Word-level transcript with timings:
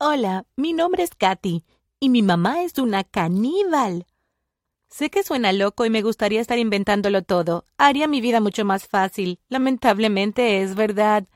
Hola, 0.00 0.44
mi 0.54 0.74
nombre 0.74 1.02
es 1.02 1.10
Katy 1.10 1.64
y 1.98 2.08
mi 2.08 2.22
mamá 2.22 2.62
es 2.62 2.78
una 2.78 3.02
caníbal. 3.02 4.06
Sé 4.88 5.10
que 5.10 5.24
suena 5.24 5.52
loco 5.52 5.84
y 5.84 5.90
me 5.90 6.02
gustaría 6.02 6.40
estar 6.40 6.56
inventándolo 6.56 7.22
todo. 7.22 7.64
Haría 7.78 8.06
mi 8.06 8.20
vida 8.20 8.40
mucho 8.40 8.64
más 8.64 8.86
fácil. 8.86 9.40
Lamentablemente 9.48 10.62
es 10.62 10.76
verdad. 10.76 11.26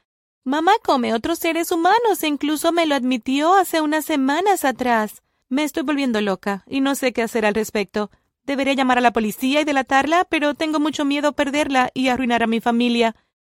Mamá 0.45 0.75
come 0.85 1.12
otros 1.12 1.40
seres 1.40 1.72
humanos 1.72 2.22
e 2.22 2.29
incluso 2.29 2.71
me 2.71 2.87
lo 2.87 2.95
admitió 2.95 3.53
hace 3.53 3.80
unas 3.80 4.04
semanas 4.04 4.65
atrás. 4.65 5.24
Me 5.49 5.65
estoy 5.65 5.83
volviendo 5.83 6.21
loca 6.21 6.63
y 6.69 6.83
no 6.83 6.94
sé 6.94 7.13
qué 7.13 7.22
hacer 7.22 7.44
al 7.44 7.54
respecto. 7.54 8.13
Debería 8.44 8.74
llamar 8.74 8.99
a 8.99 9.01
la 9.01 9.13
policía 9.13 9.60
y 9.60 9.65
delatarla, 9.65 10.24
pero 10.26 10.54
tengo 10.54 10.79
mucho 10.79 11.04
miedo 11.04 11.33
perderla 11.33 11.90
y 11.94 12.08
arruinar 12.08 12.44
a 12.44 12.47
mi 12.47 12.60
familia. 12.60 13.17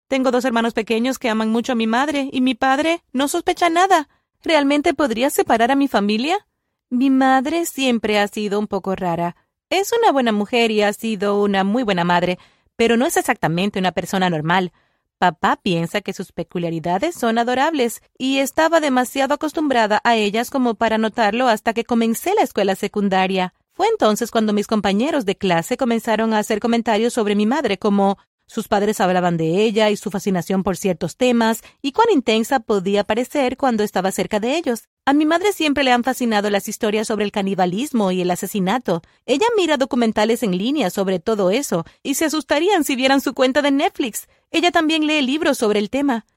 Tengo 0.07 0.31
dos 0.31 0.45
hermanos 0.45 0.73
pequeños 0.73 1.19
que 1.19 1.27
aman 1.27 1.49
mucho 1.49 1.73
a 1.73 1.75
mi 1.75 1.87
madre 1.87 2.29
y 2.31 2.39
mi 2.39 2.55
padre 2.55 3.03
no 3.11 3.27
sospecha 3.27 3.69
nada. 3.69 4.07
¿Realmente 4.43 4.93
podría 4.93 5.29
separar 5.29 5.71
a 5.71 5.75
mi 5.75 5.87
familia? 5.87 6.45
Mi 6.89 7.09
madre 7.09 7.65
siempre 7.65 8.19
ha 8.19 8.27
sido 8.27 8.59
un 8.59 8.67
poco 8.67 8.93
rara. 8.93 9.37
Es 9.69 9.93
una 9.97 10.11
buena 10.11 10.33
mujer 10.33 10.69
y 10.69 10.81
ha 10.81 10.91
sido 10.91 11.41
una 11.41 11.63
muy 11.63 11.83
buena 11.83 12.03
madre, 12.03 12.37
pero 12.75 12.97
no 12.97 13.05
es 13.05 13.15
exactamente 13.15 13.79
una 13.79 13.93
persona 13.93 14.29
normal. 14.29 14.73
Papá 15.17 15.57
piensa 15.63 16.01
que 16.01 16.11
sus 16.11 16.33
peculiaridades 16.33 17.15
son 17.15 17.37
adorables 17.37 18.01
y 18.17 18.39
estaba 18.39 18.81
demasiado 18.81 19.33
acostumbrada 19.33 20.01
a 20.03 20.17
ellas 20.17 20.49
como 20.49 20.75
para 20.75 20.97
notarlo 20.97 21.47
hasta 21.47 21.73
que 21.73 21.85
comencé 21.85 22.33
la 22.35 22.41
escuela 22.41 22.75
secundaria. 22.75 23.53
Fue 23.71 23.87
entonces 23.87 24.29
cuando 24.29 24.51
mis 24.51 24.67
compañeros 24.67 25.25
de 25.25 25.37
clase 25.37 25.77
comenzaron 25.77 26.33
a 26.33 26.39
hacer 26.39 26.59
comentarios 26.59 27.13
sobre 27.13 27.35
mi 27.35 27.45
madre 27.45 27.77
como 27.77 28.17
sus 28.53 28.67
padres 28.67 29.01
hablaban 29.01 29.35
de 29.35 29.63
ella 29.63 29.89
y 29.89 29.97
su 29.97 30.11
fascinación 30.11 30.61
por 30.61 30.77
ciertos 30.77 31.17
temas 31.17 31.63
y 31.81 31.91
cuán 31.91 32.09
intensa 32.11 32.59
podía 32.59 33.03
parecer 33.03 33.57
cuando 33.57 33.81
estaba 33.83 34.11
cerca 34.11 34.39
de 34.39 34.57
ellos. 34.57 34.89
A 35.07 35.13
mi 35.13 35.25
madre 35.25 35.53
siempre 35.53 35.83
le 35.83 35.91
han 35.91 36.03
fascinado 36.03 36.51
las 36.51 36.67
historias 36.67 37.07
sobre 37.07 37.25
el 37.25 37.31
canibalismo 37.31 38.11
y 38.11 38.21
el 38.21 38.29
asesinato. 38.29 39.01
Ella 39.25 39.47
mira 39.57 39.77
documentales 39.77 40.43
en 40.43 40.55
línea 40.55 40.91
sobre 40.91 41.17
todo 41.19 41.49
eso 41.49 41.83
y 42.03 42.13
se 42.13 42.25
asustarían 42.25 42.83
si 42.83 42.95
vieran 42.95 43.21
su 43.21 43.33
cuenta 43.33 43.63
de 43.63 43.71
Netflix. 43.71 44.27
Ella 44.51 44.69
también 44.69 45.07
lee 45.07 45.23
libros 45.23 45.57
sobre 45.57 45.79
el 45.79 45.89
tema. 45.89 46.27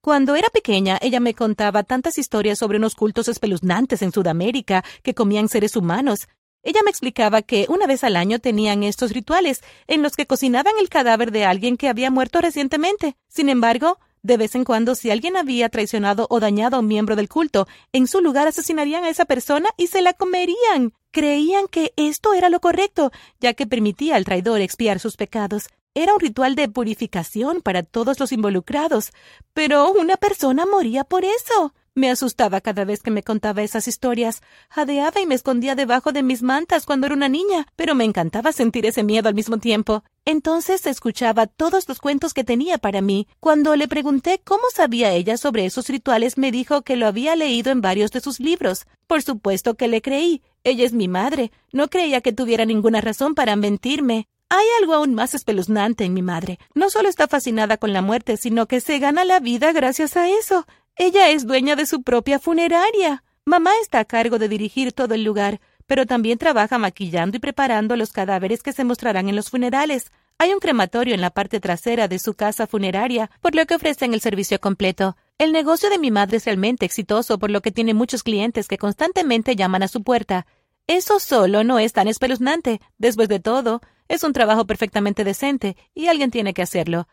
Cuando 0.00 0.34
era 0.34 0.48
pequeña, 0.48 0.98
ella 1.02 1.20
me 1.20 1.34
contaba 1.34 1.82
tantas 1.82 2.16
historias 2.16 2.60
sobre 2.60 2.78
unos 2.78 2.94
cultos 2.94 3.28
espeluznantes 3.28 4.02
en 4.02 4.12
Sudamérica 4.12 4.84
que 5.02 5.14
comían 5.14 5.48
seres 5.48 5.76
humanos, 5.76 6.28
ella 6.66 6.80
me 6.84 6.90
explicaba 6.90 7.42
que 7.42 7.66
una 7.68 7.86
vez 7.86 8.02
al 8.02 8.16
año 8.16 8.40
tenían 8.40 8.82
estos 8.82 9.12
rituales 9.12 9.62
en 9.86 10.02
los 10.02 10.16
que 10.16 10.26
cocinaban 10.26 10.74
el 10.80 10.88
cadáver 10.88 11.30
de 11.30 11.44
alguien 11.44 11.76
que 11.76 11.88
había 11.88 12.10
muerto 12.10 12.40
recientemente. 12.40 13.16
Sin 13.28 13.48
embargo, 13.48 14.00
de 14.24 14.36
vez 14.36 14.56
en 14.56 14.64
cuando, 14.64 14.96
si 14.96 15.12
alguien 15.12 15.36
había 15.36 15.68
traicionado 15.68 16.26
o 16.28 16.40
dañado 16.40 16.76
a 16.76 16.80
un 16.80 16.88
miembro 16.88 17.14
del 17.14 17.28
culto, 17.28 17.68
en 17.92 18.08
su 18.08 18.20
lugar 18.20 18.48
asesinarían 18.48 19.04
a 19.04 19.10
esa 19.10 19.26
persona 19.26 19.68
y 19.76 19.86
se 19.86 20.02
la 20.02 20.12
comerían. 20.12 20.92
Creían 21.12 21.68
que 21.68 21.92
esto 21.94 22.34
era 22.34 22.48
lo 22.48 22.58
correcto, 22.58 23.12
ya 23.38 23.54
que 23.54 23.68
permitía 23.68 24.16
al 24.16 24.24
traidor 24.24 24.60
expiar 24.60 24.98
sus 24.98 25.16
pecados. 25.16 25.68
Era 25.94 26.14
un 26.14 26.20
ritual 26.20 26.56
de 26.56 26.68
purificación 26.68 27.62
para 27.62 27.84
todos 27.84 28.18
los 28.18 28.32
involucrados, 28.32 29.12
pero 29.54 29.92
una 29.92 30.16
persona 30.16 30.66
moría 30.66 31.04
por 31.04 31.24
eso. 31.24 31.72
Me 31.96 32.10
asustaba 32.10 32.60
cada 32.60 32.84
vez 32.84 33.02
que 33.02 33.10
me 33.10 33.22
contaba 33.22 33.62
esas 33.62 33.88
historias. 33.88 34.42
Jadeaba 34.68 35.18
y 35.18 35.24
me 35.24 35.34
escondía 35.34 35.74
debajo 35.74 36.12
de 36.12 36.22
mis 36.22 36.42
mantas 36.42 36.84
cuando 36.84 37.06
era 37.06 37.16
una 37.16 37.30
niña, 37.30 37.68
pero 37.74 37.94
me 37.94 38.04
encantaba 38.04 38.52
sentir 38.52 38.84
ese 38.84 39.02
miedo 39.02 39.30
al 39.30 39.34
mismo 39.34 39.56
tiempo. 39.56 40.04
Entonces 40.26 40.84
escuchaba 40.84 41.46
todos 41.46 41.88
los 41.88 41.98
cuentos 42.00 42.34
que 42.34 42.44
tenía 42.44 42.76
para 42.76 43.00
mí. 43.00 43.26
Cuando 43.40 43.74
le 43.76 43.88
pregunté 43.88 44.42
cómo 44.44 44.64
sabía 44.74 45.12
ella 45.12 45.38
sobre 45.38 45.64
esos 45.64 45.88
rituales, 45.88 46.36
me 46.36 46.52
dijo 46.52 46.82
que 46.82 46.96
lo 46.96 47.06
había 47.06 47.34
leído 47.34 47.72
en 47.72 47.80
varios 47.80 48.10
de 48.10 48.20
sus 48.20 48.40
libros. 48.40 48.84
Por 49.06 49.22
supuesto 49.22 49.76
que 49.76 49.88
le 49.88 50.02
creí. 50.02 50.42
Ella 50.64 50.84
es 50.84 50.92
mi 50.92 51.08
madre. 51.08 51.50
No 51.72 51.88
creía 51.88 52.20
que 52.20 52.34
tuviera 52.34 52.66
ninguna 52.66 53.00
razón 53.00 53.34
para 53.34 53.56
mentirme. 53.56 54.28
Hay 54.50 54.66
algo 54.82 54.92
aún 54.92 55.14
más 55.14 55.32
espeluznante 55.32 56.04
en 56.04 56.12
mi 56.12 56.20
madre. 56.20 56.58
No 56.74 56.90
solo 56.90 57.08
está 57.08 57.26
fascinada 57.26 57.78
con 57.78 57.94
la 57.94 58.02
muerte, 58.02 58.36
sino 58.36 58.66
que 58.66 58.82
se 58.82 58.98
gana 58.98 59.24
la 59.24 59.40
vida 59.40 59.72
gracias 59.72 60.18
a 60.18 60.28
eso. 60.28 60.66
Ella 60.98 61.28
es 61.28 61.46
dueña 61.46 61.76
de 61.76 61.84
su 61.84 62.02
propia 62.02 62.38
funeraria. 62.38 63.22
Mamá 63.44 63.70
está 63.82 63.98
a 63.98 64.04
cargo 64.06 64.38
de 64.38 64.48
dirigir 64.48 64.92
todo 64.92 65.12
el 65.12 65.24
lugar, 65.24 65.60
pero 65.86 66.06
también 66.06 66.38
trabaja 66.38 66.78
maquillando 66.78 67.36
y 67.36 67.40
preparando 67.40 67.96
los 67.96 68.12
cadáveres 68.12 68.62
que 68.62 68.72
se 68.72 68.82
mostrarán 68.82 69.28
en 69.28 69.36
los 69.36 69.50
funerales. 69.50 70.10
Hay 70.38 70.54
un 70.54 70.58
crematorio 70.58 71.14
en 71.14 71.20
la 71.20 71.28
parte 71.28 71.60
trasera 71.60 72.08
de 72.08 72.18
su 72.18 72.32
casa 72.32 72.66
funeraria, 72.66 73.30
por 73.42 73.54
lo 73.54 73.66
que 73.66 73.74
ofrecen 73.74 74.14
el 74.14 74.22
servicio 74.22 74.58
completo. 74.58 75.18
El 75.36 75.52
negocio 75.52 75.90
de 75.90 75.98
mi 75.98 76.10
madre 76.10 76.38
es 76.38 76.46
realmente 76.46 76.86
exitoso, 76.86 77.38
por 77.38 77.50
lo 77.50 77.60
que 77.60 77.72
tiene 77.72 77.92
muchos 77.92 78.22
clientes 78.22 78.66
que 78.66 78.78
constantemente 78.78 79.54
llaman 79.54 79.82
a 79.82 79.88
su 79.88 80.02
puerta. 80.02 80.46
Eso 80.86 81.20
solo 81.20 81.62
no 81.62 81.78
es 81.78 81.92
tan 81.92 82.08
espeluznante. 82.08 82.80
Después 82.96 83.28
de 83.28 83.40
todo, 83.40 83.82
es 84.08 84.24
un 84.24 84.32
trabajo 84.32 84.66
perfectamente 84.66 85.24
decente, 85.24 85.76
y 85.94 86.06
alguien 86.06 86.30
tiene 86.30 86.54
que 86.54 86.62
hacerlo. 86.62 87.06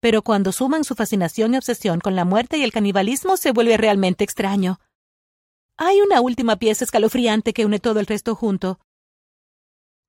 Pero 0.00 0.22
cuando 0.22 0.52
suman 0.52 0.84
su 0.84 0.94
fascinación 0.94 1.54
y 1.54 1.58
obsesión 1.58 2.00
con 2.00 2.16
la 2.16 2.24
muerte 2.24 2.56
y 2.56 2.62
el 2.62 2.72
canibalismo 2.72 3.36
se 3.36 3.52
vuelve 3.52 3.76
realmente 3.76 4.24
extraño. 4.24 4.80
Hay 5.76 6.00
una 6.00 6.20
última 6.20 6.56
pieza 6.56 6.84
escalofriante 6.84 7.52
que 7.52 7.64
une 7.64 7.78
todo 7.78 8.00
el 8.00 8.06
resto 8.06 8.34
junto. 8.34 8.80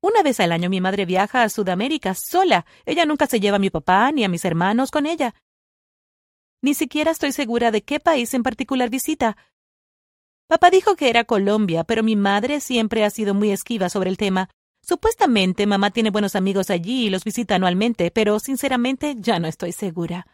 Una 0.01 0.23
vez 0.23 0.39
al 0.39 0.51
año 0.51 0.69
mi 0.69 0.81
madre 0.81 1.05
viaja 1.05 1.43
a 1.43 1.49
Sudamérica 1.49 2.15
sola. 2.15 2.65
Ella 2.85 3.05
nunca 3.05 3.27
se 3.27 3.39
lleva 3.39 3.57
a 3.57 3.59
mi 3.59 3.69
papá 3.69 4.11
ni 4.11 4.23
a 4.23 4.29
mis 4.29 4.43
hermanos 4.45 4.91
con 4.91 5.05
ella. 5.05 5.35
Ni 6.61 6.73
siquiera 6.73 7.11
estoy 7.11 7.31
segura 7.31 7.71
de 7.71 7.83
qué 7.83 7.99
país 7.99 8.33
en 8.33 8.43
particular 8.43 8.89
visita. 8.89 9.37
Papá 10.47 10.69
dijo 10.69 10.95
que 10.95 11.09
era 11.09 11.23
Colombia, 11.23 11.83
pero 11.83 12.03
mi 12.03 12.15
madre 12.15 12.59
siempre 12.59 13.05
ha 13.05 13.09
sido 13.09 13.33
muy 13.33 13.51
esquiva 13.51 13.89
sobre 13.89 14.09
el 14.09 14.17
tema. 14.17 14.49
Supuestamente 14.91 15.67
mamá 15.67 15.91
tiene 15.91 16.09
buenos 16.09 16.35
amigos 16.35 16.69
allí 16.69 17.05
y 17.05 17.09
los 17.09 17.23
visita 17.23 17.55
anualmente, 17.55 18.11
pero 18.11 18.39
sinceramente 18.39 19.15
ya 19.17 19.39
no 19.39 19.47
estoy 19.47 19.71
segura. 19.71 20.27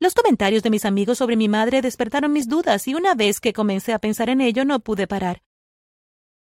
Los 0.00 0.14
comentarios 0.14 0.62
de 0.62 0.70
mis 0.70 0.86
amigos 0.86 1.18
sobre 1.18 1.36
mi 1.36 1.46
madre 1.46 1.82
despertaron 1.82 2.32
mis 2.32 2.48
dudas 2.48 2.88
y 2.88 2.94
una 2.94 3.14
vez 3.14 3.38
que 3.40 3.52
comencé 3.52 3.92
a 3.92 3.98
pensar 3.98 4.30
en 4.30 4.40
ello 4.40 4.64
no 4.64 4.80
pude 4.80 5.06
parar. 5.06 5.42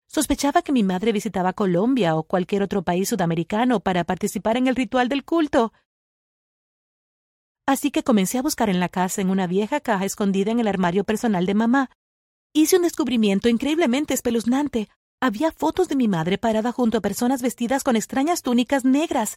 Sospechaba 0.07 0.63
que 0.63 0.71
mi 0.71 0.85
madre 0.85 1.11
visitaba 1.11 1.53
Colombia 1.53 2.15
o 2.15 2.23
cualquier 2.23 2.63
otro 2.63 2.85
país 2.85 3.09
sudamericano 3.09 3.81
para 3.81 4.05
participar 4.05 4.57
en 4.57 4.69
el 4.69 4.77
ritual 4.77 5.09
del 5.09 5.25
culto. 5.25 5.73
Así 7.67 7.91
que 7.91 8.05
comencé 8.05 8.39
a 8.39 8.43
buscar 8.43 8.71
en 8.71 8.79
la 8.79 8.89
casa 8.89 9.21
en 9.21 9.31
una 9.31 9.49
vieja 9.49 9.81
caja 9.81 10.05
escondida 10.05 10.53
en 10.53 10.61
el 10.61 10.69
armario 10.69 11.03
personal 11.03 11.45
de 11.45 11.55
mamá. 11.55 11.91
Hice 12.53 12.77
un 12.77 12.83
descubrimiento 12.83 13.49
increíblemente 13.49 14.15
espeluznante. 14.15 14.89
Había 15.21 15.51
fotos 15.51 15.89
de 15.89 15.97
mi 15.97 16.07
madre 16.07 16.39
parada 16.39 16.71
junto 16.71 16.99
a 16.99 17.01
personas 17.01 17.43
vestidas 17.43 17.83
con 17.83 17.97
extrañas 17.97 18.43
túnicas 18.43 18.85
negras. 18.85 19.37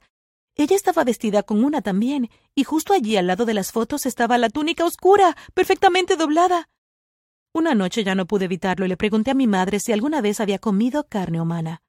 Ella 0.56 0.76
estaba 0.76 1.04
vestida 1.04 1.42
con 1.42 1.64
una 1.64 1.82
también, 1.82 2.30
y 2.54 2.64
justo 2.66 2.94
allí 2.94 3.18
al 3.18 3.26
lado 3.26 3.46
de 3.46 3.56
las 3.56 3.72
fotos 3.72 4.06
estaba 4.06 4.38
la 4.38 4.50
túnica 4.50 4.86
oscura, 4.86 5.36
perfectamente 5.56 6.18
doblada. 6.18 6.70
Una 7.54 7.74
noche 7.74 8.04
ya 8.04 8.14
no 8.14 8.28
pude 8.28 8.46
evitarlo 8.46 8.86
y 8.86 8.90
le 8.90 8.98
pregunté 8.98 9.32
a 9.32 9.34
mi 9.34 9.48
madre 9.48 9.80
si 9.80 9.92
alguna 9.92 10.22
vez 10.22 10.40
había 10.40 10.60
comido 10.60 11.08
carne 11.08 11.42
humana. 11.42 11.82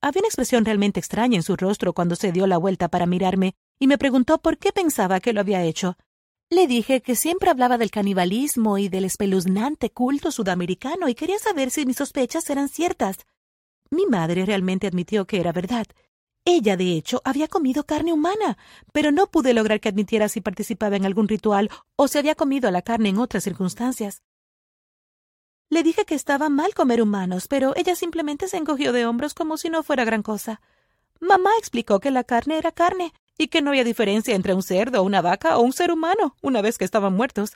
Había 0.00 0.20
una 0.20 0.28
expresión 0.28 0.64
realmente 0.64 0.98
extraña 0.98 1.36
en 1.36 1.44
su 1.44 1.56
rostro 1.56 1.92
cuando 1.92 2.16
se 2.16 2.32
dio 2.32 2.48
la 2.48 2.58
vuelta 2.58 2.88
para 2.88 3.06
mirarme 3.06 3.54
y 3.78 3.86
me 3.86 3.98
preguntó 3.98 4.38
por 4.38 4.58
qué 4.58 4.72
pensaba 4.72 5.20
que 5.20 5.32
lo 5.32 5.40
había 5.40 5.62
hecho. 5.62 5.96
Le 6.50 6.66
dije 6.66 7.02
que 7.02 7.14
siempre 7.14 7.50
hablaba 7.50 7.76
del 7.76 7.90
canibalismo 7.90 8.78
y 8.78 8.88
del 8.88 9.04
espeluznante 9.04 9.90
culto 9.90 10.30
sudamericano 10.30 11.08
y 11.08 11.14
quería 11.14 11.38
saber 11.38 11.70
si 11.70 11.84
mis 11.84 11.98
sospechas 11.98 12.48
eran 12.48 12.70
ciertas. 12.70 13.18
Mi 13.90 14.06
madre 14.06 14.46
realmente 14.46 14.86
admitió 14.86 15.26
que 15.26 15.40
era 15.40 15.52
verdad. 15.52 15.86
Ella, 16.46 16.78
de 16.78 16.92
hecho, 16.92 17.20
había 17.24 17.48
comido 17.48 17.84
carne 17.84 18.14
humana, 18.14 18.56
pero 18.92 19.12
no 19.12 19.26
pude 19.26 19.52
lograr 19.52 19.80
que 19.80 19.90
admitiera 19.90 20.30
si 20.30 20.40
participaba 20.40 20.96
en 20.96 21.04
algún 21.04 21.28
ritual 21.28 21.68
o 21.96 22.08
si 22.08 22.16
había 22.16 22.34
comido 22.34 22.70
la 22.70 22.80
carne 22.80 23.10
en 23.10 23.18
otras 23.18 23.44
circunstancias. 23.44 24.22
Le 25.68 25.82
dije 25.82 26.06
que 26.06 26.14
estaba 26.14 26.48
mal 26.48 26.72
comer 26.72 27.02
humanos, 27.02 27.46
pero 27.46 27.74
ella 27.76 27.94
simplemente 27.94 28.48
se 28.48 28.56
encogió 28.56 28.94
de 28.94 29.04
hombros 29.04 29.34
como 29.34 29.58
si 29.58 29.68
no 29.68 29.82
fuera 29.82 30.04
gran 30.04 30.22
cosa. 30.22 30.62
Mamá 31.20 31.50
explicó 31.58 32.00
que 32.00 32.10
la 32.10 32.24
carne 32.24 32.56
era 32.56 32.72
carne 32.72 33.12
y 33.38 33.48
que 33.48 33.62
no 33.62 33.70
había 33.70 33.84
diferencia 33.84 34.34
entre 34.34 34.52
un 34.52 34.62
cerdo, 34.62 35.02
una 35.02 35.22
vaca 35.22 35.56
o 35.56 35.62
un 35.62 35.72
ser 35.72 35.92
humano, 35.92 36.36
una 36.42 36.60
vez 36.60 36.76
que 36.76 36.84
estaban 36.84 37.14
muertos. 37.14 37.54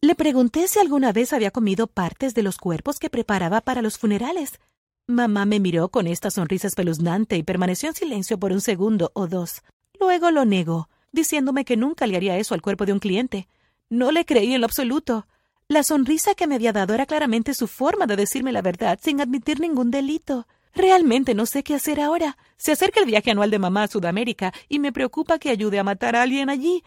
Le 0.00 0.14
pregunté 0.14 0.68
si 0.68 0.78
alguna 0.78 1.12
vez 1.12 1.32
había 1.32 1.50
comido 1.50 1.88
partes 1.88 2.34
de 2.34 2.42
los 2.42 2.56
cuerpos 2.56 2.98
que 2.98 3.10
preparaba 3.10 3.60
para 3.60 3.82
los 3.82 3.98
funerales. 3.98 4.58
Mamá 5.06 5.44
me 5.44 5.60
miró 5.60 5.88
con 5.88 6.06
esta 6.06 6.30
sonrisa 6.30 6.68
espeluznante 6.68 7.36
y 7.36 7.42
permaneció 7.42 7.88
en 7.88 7.94
silencio 7.94 8.38
por 8.38 8.52
un 8.52 8.60
segundo 8.60 9.10
o 9.14 9.26
dos. 9.26 9.62
Luego 9.98 10.30
lo 10.30 10.44
negó, 10.44 10.88
diciéndome 11.10 11.64
que 11.64 11.76
nunca 11.76 12.06
le 12.06 12.16
haría 12.16 12.38
eso 12.38 12.54
al 12.54 12.62
cuerpo 12.62 12.86
de 12.86 12.92
un 12.92 13.00
cliente. 13.00 13.48
No 13.90 14.10
le 14.10 14.24
creí 14.24 14.54
en 14.54 14.60
lo 14.60 14.66
absoluto. 14.66 15.26
La 15.68 15.82
sonrisa 15.82 16.34
que 16.34 16.46
me 16.46 16.54
había 16.54 16.72
dado 16.72 16.94
era 16.94 17.06
claramente 17.06 17.54
su 17.54 17.66
forma 17.66 18.06
de 18.06 18.16
decirme 18.16 18.52
la 18.52 18.62
verdad 18.62 18.98
sin 19.02 19.20
admitir 19.20 19.60
ningún 19.60 19.90
delito. 19.90 20.46
Realmente 20.74 21.34
no 21.34 21.46
sé 21.46 21.62
qué 21.62 21.74
hacer 21.74 22.00
ahora. 22.00 22.38
Se 22.56 22.72
acerca 22.72 23.00
el 23.00 23.06
viaje 23.06 23.30
anual 23.30 23.50
de 23.50 23.58
mamá 23.58 23.84
a 23.84 23.88
Sudamérica 23.88 24.52
y 24.68 24.78
me 24.78 24.92
preocupa 24.92 25.38
que 25.38 25.50
ayude 25.50 25.78
a 25.78 25.84
matar 25.84 26.16
a 26.16 26.22
alguien 26.22 26.48
allí. 26.48 26.82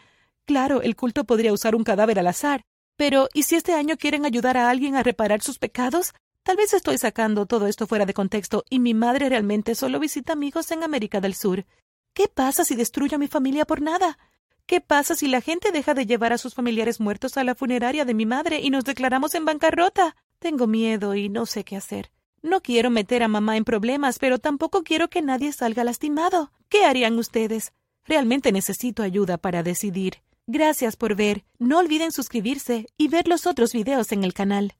Claro, 0.45 0.81
el 0.81 0.95
culto 0.95 1.25
podría 1.25 1.53
usar 1.53 1.75
un 1.75 1.83
cadáver 1.83 2.19
al 2.19 2.27
azar. 2.27 2.61
Pero, 2.97 3.29
¿y 3.33 3.43
si 3.43 3.55
este 3.55 3.73
año 3.73 3.97
quieren 3.97 4.25
ayudar 4.25 4.57
a 4.57 4.69
alguien 4.69 4.95
a 4.95 5.03
reparar 5.03 5.41
sus 5.41 5.59
pecados? 5.59 6.13
Tal 6.43 6.57
vez 6.57 6.73
estoy 6.73 6.97
sacando 6.97 7.45
todo 7.45 7.67
esto 7.67 7.87
fuera 7.87 8.05
de 8.05 8.13
contexto 8.13 8.63
y 8.69 8.79
mi 8.79 8.93
madre 8.93 9.29
realmente 9.29 9.75
solo 9.75 9.99
visita 9.99 10.33
amigos 10.33 10.71
en 10.71 10.83
América 10.83 11.19
del 11.19 11.35
Sur. 11.35 11.65
¿Qué 12.13 12.27
pasa 12.27 12.63
si 12.63 12.75
destruyo 12.75 13.15
a 13.15 13.19
mi 13.19 13.27
familia 13.27 13.65
por 13.65 13.81
nada? 13.81 14.17
¿Qué 14.65 14.81
pasa 14.81 15.15
si 15.15 15.27
la 15.27 15.41
gente 15.41 15.71
deja 15.71 15.93
de 15.93 16.05
llevar 16.05 16.33
a 16.33 16.37
sus 16.37 16.55
familiares 16.55 16.99
muertos 16.99 17.37
a 17.37 17.43
la 17.43 17.55
funeraria 17.55 18.05
de 18.05 18.13
mi 18.13 18.25
madre 18.25 18.61
y 18.61 18.69
nos 18.69 18.83
declaramos 18.83 19.35
en 19.35 19.45
bancarrota? 19.45 20.15
Tengo 20.39 20.65
miedo 20.65 21.13
y 21.15 21.29
no 21.29 21.45
sé 21.45 21.63
qué 21.63 21.75
hacer. 21.75 22.11
No 22.45 22.61
quiero 22.61 22.91
meter 22.91 23.23
a 23.23 23.27
mamá 23.27 23.57
en 23.57 23.65
problemas, 23.65 24.19
pero 24.19 24.37
tampoco 24.37 24.83
quiero 24.83 25.09
que 25.09 25.23
nadie 25.23 25.51
salga 25.51 25.83
lastimado. 25.83 26.51
¿Qué 26.69 26.85
harían 26.85 27.17
ustedes? 27.17 27.73
Realmente 28.05 28.51
necesito 28.51 29.01
ayuda 29.01 29.39
para 29.39 29.63
decidir. 29.63 30.17
Gracias 30.45 30.95
por 30.95 31.15
ver. 31.15 31.43
No 31.57 31.79
olviden 31.79 32.11
suscribirse 32.11 32.85
y 32.99 33.07
ver 33.07 33.27
los 33.27 33.47
otros 33.47 33.73
videos 33.73 34.11
en 34.11 34.23
el 34.23 34.35
canal. 34.35 34.75